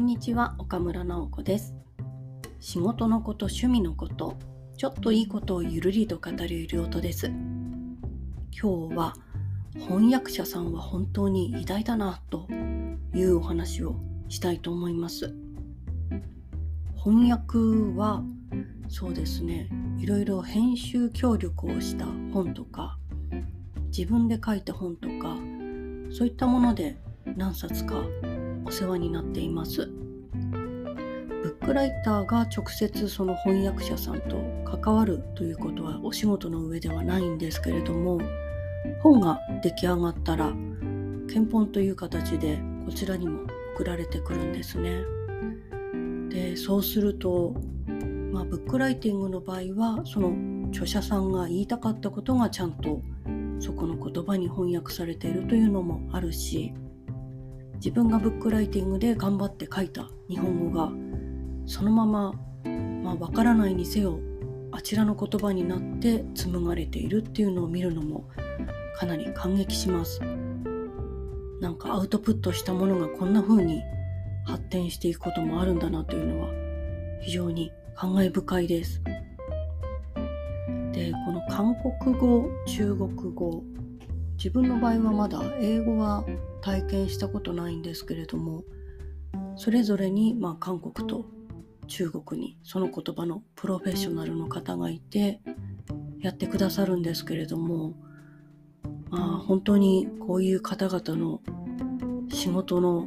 [0.00, 1.74] んにちは岡村直子です。
[2.58, 4.38] 仕事のこと趣味のこと
[4.78, 7.26] ちょっといいことをゆるりと語るゆる音です。
[7.26, 9.14] 今日は
[9.78, 12.48] 翻訳者さんは本当に偉大だなと
[13.14, 13.96] いうお話を
[14.28, 15.34] したいと思います。
[16.96, 17.58] 翻訳
[17.94, 18.22] は
[18.88, 22.98] そうですねいろいろ編集協力をした本とか
[23.94, 25.36] 自分で書いた本とか
[26.10, 26.96] そういったもので
[27.36, 28.02] 何冊か
[28.70, 29.90] お世話になっています。
[31.42, 38.20] ブックライターが直接その翻訳者さんと関わるということはお仕事の上ではないんですけれども
[39.02, 40.52] 本が出来上がったら
[41.26, 43.40] 検本という形でこちらにも
[43.74, 45.02] 送られてくるんですね。
[46.28, 47.56] でそうすると、
[48.30, 53.02] まあ、ブックライティングの場合はその著者さんが言いたかったことがちゃんと
[53.58, 56.72] そこの言葉に翻訳されているというのもあるし
[57.80, 60.92] 自分がブックライティングで頑張って書いた日本語が
[61.64, 62.34] そのまま
[63.02, 64.20] まあ分からないにせよ
[64.70, 68.28] あちらの言葉になって紡がれているっていうのを見るのも
[68.96, 70.20] かなり感激します。
[71.60, 73.82] なんかアウトプットしたものがこんな風に
[74.44, 76.48] 発展していくこともあるんだなというのは
[77.22, 79.02] 非常に感慨深いです。
[80.92, 83.62] でこの韓国語中国語
[84.42, 86.24] 自分の場合はまだ英語は
[86.62, 88.64] 体験したことないんですけれども
[89.54, 91.26] それぞれに、まあ、韓国と
[91.88, 95.42] 中国にその言葉のプロフェッショナルの方がいて
[96.20, 97.92] やってくださるんですけれども、
[99.10, 101.42] まあ、本当にこういう方々の
[102.32, 103.06] 仕事の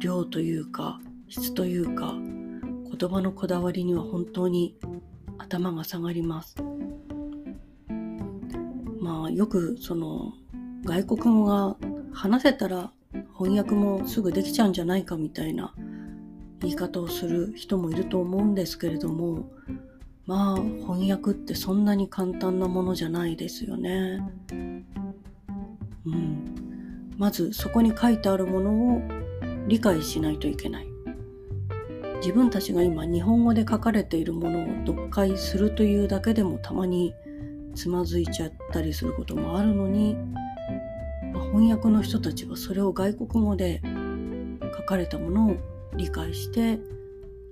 [0.00, 2.12] 量というか質というか
[2.98, 4.76] 言葉のこだわりには本当に
[5.38, 6.56] 頭が下がります。
[8.98, 10.32] まあよくその
[10.86, 11.76] 外国語が
[12.12, 12.92] 話せたら
[13.36, 15.74] 翻訳もすぐできちゃうんじゃないかみたいな
[16.60, 19.50] 言い方をする人もいると思うんですけれども
[20.26, 24.20] まあ翻訳ってそんなに簡単なものじゃないですよね。
[26.04, 29.02] うん、まずそこに書いてあるものを
[29.66, 30.88] 理解しないといけない。
[32.20, 37.14] 自分たちが今日本語で書かれているものを読解するというだけでもたまに
[37.74, 40.16] つまずいちゃったりすることもあるのに
[41.52, 43.80] 翻訳の人たちはそれを外国語で
[44.76, 45.56] 書かれたものを
[45.94, 46.78] 理解して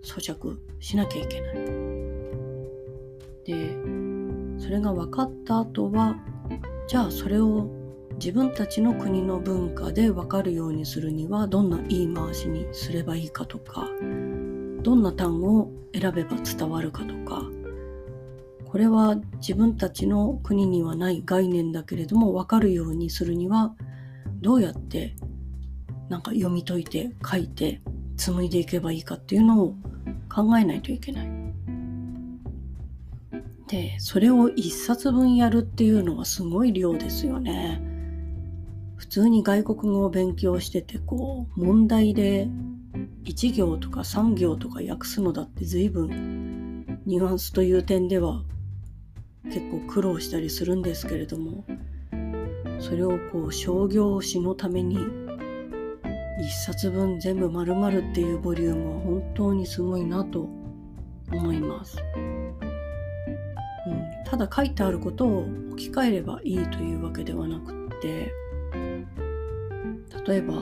[0.03, 1.55] 咀嚼しなきゃいけない。
[3.45, 3.77] で
[4.59, 6.17] それが分かった後は
[6.87, 7.69] じゃあそれを
[8.15, 13.89] 自分たちの国の文化で分かるようにするにはどんな言い回しにすればいいかとか
[14.83, 17.43] どんな単語を選べば伝わるかとか
[18.75, 23.73] これは自分たちの国にはない概念だけれども分かるようにするには
[24.41, 25.15] どうやって
[26.09, 27.83] なんか読み解いて書いて
[28.17, 29.77] 紡いでいけばいいかっていうのを
[30.29, 31.31] 考えないといけない。
[33.69, 37.81] でそれを一冊分やるっていうのはすごい量ですよね。
[38.97, 42.49] 普通に外国語を勉強しててこう問題で
[43.23, 48.43] 1行とか3行とか訳すのだって随分ニュアンスという点では
[49.45, 51.65] 結構苦労したりするんですけれども
[52.79, 54.99] それをこう商業誌のために
[56.41, 60.49] 一冊分全部丸々っていうボリュームは本当にすごいなと
[61.33, 62.55] 思います、うん、
[64.25, 68.33] ただ書いてあることを置き換えればいいというわけではなくって
[70.27, 70.55] 例えば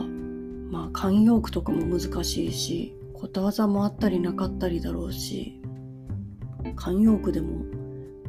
[0.70, 5.60] まあ慣用句とかも難しいしことわざもあったりなかったりだろうし
[6.76, 7.64] 慣用句でも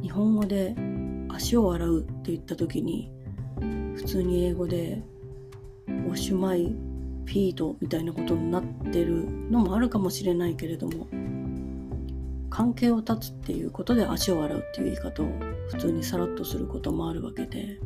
[0.04, 0.76] 日本語で
[1.30, 3.10] 足を洗うって言った時に
[3.94, 5.02] 普通に英語で
[6.12, 6.76] 「おしまい
[7.24, 11.06] フィート」みたいなことになってるのもあるかもしれないけれども
[12.50, 15.26] 関係を断つっていうことで足を洗うっていう言い方を
[15.70, 17.80] 普通にさらっとすることもあるわけで、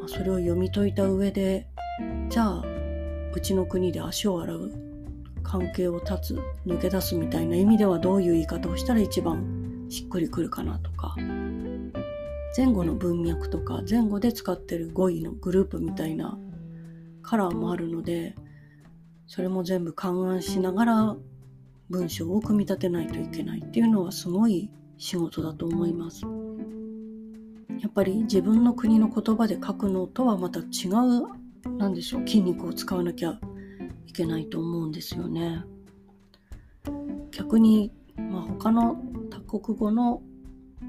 [0.00, 1.68] まあ、それを読み解いた上で
[2.30, 2.64] じゃあ
[3.32, 4.72] うちの国で足を洗う
[5.44, 6.36] 関係を断つ
[6.66, 9.55] 抜け出すみたいな意味ではどういう言い方をしたら一番
[9.88, 11.14] しっくりくるかなとか
[12.56, 16.38] 前後の文脈とか前後で使ってる語彙のグループみたいな
[17.22, 18.34] カラーもあるので
[19.26, 21.16] それも全部勘案しながら
[21.90, 26.22] 文章を組み立てないといけないっていうのはすごい仕事だと思います。
[27.80, 33.38] やっぱり自分の国の言葉で書くのとはまた違うなんでしょう筋肉を使わなきゃ
[34.06, 35.62] いけないと思うんですよね。
[37.30, 38.96] 逆に、まあ、他の
[39.46, 40.22] 国語の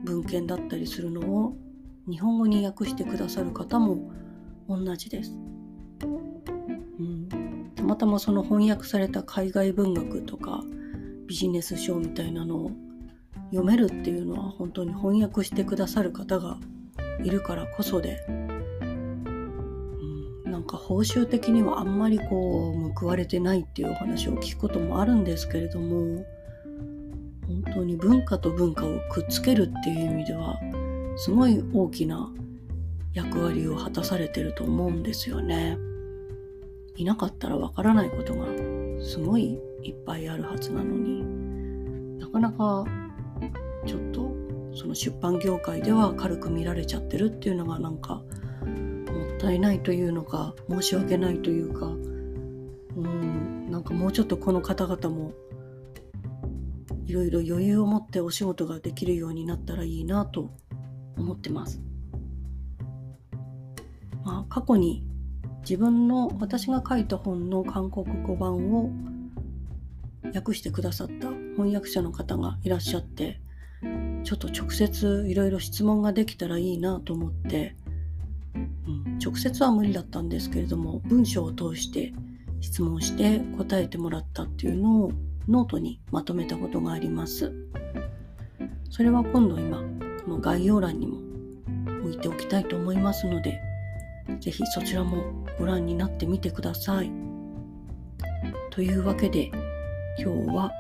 [0.04, 1.56] 文献だったりするのを
[2.10, 4.12] 日本語に訳してくださる方も
[4.68, 5.38] 同じです。
[7.00, 10.64] うん、たまたまその翻訳された海外文学とか
[11.28, 12.72] ビジネス書みたいなのを
[13.52, 16.58] 読めるっていうのは本当に翻訳してくださる方が
[17.24, 19.24] いるからこそで、うん、
[20.46, 26.26] なんか報酬的にはあんまりこう報われてないっていうお話を聞くこともあるんですけれども
[27.68, 30.58] 本当に文化と文化をくっつけるっていう意味では
[31.18, 32.32] すごい大きな
[33.14, 35.78] 役割を果たされてると思うんですよね。
[36.96, 38.46] いなかったらわからないことが
[39.04, 42.86] すごいいっぱいあるはずなのになかなか
[43.86, 44.32] ちょっと
[44.74, 48.22] その出版業界では軽く見られちゃってるっていうのがなんかも
[49.36, 55.34] ったいないというのか申し訳ないというかうんなんかもうちょっとこの方々も
[57.08, 60.52] いろいろ余裕を持ってお仕事ができるようになったらいいなと
[61.18, 61.82] 思ってます。
[64.26, 65.04] まあ、過去に
[65.62, 68.92] 自分の私が書いた本の韓国語版を
[70.36, 73.40] 訳してくださった翻訳者の方がいらっしゃって
[74.24, 77.78] ちょっと直接いろいろ質問ができたらいいなと思って、
[78.54, 82.14] うん、直接は無理だったんですけれども文章を通して
[82.60, 85.12] 質問して答えてもらったっていうのを
[85.48, 87.54] ノートにまとめたことがあります。
[88.90, 89.78] それは今度今
[90.24, 91.18] この概要欄にも
[92.02, 93.62] 置いておきたいと思いますので
[94.40, 97.12] 是非そちらもご覧になってみてください。
[98.72, 99.52] というわけで
[100.20, 100.72] 今日は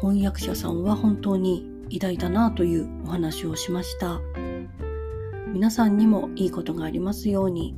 [0.00, 4.20] 翻訳者さんは本当に偉大だなというお話をしました。
[5.52, 7.74] 皆さんにもいいことがありますように。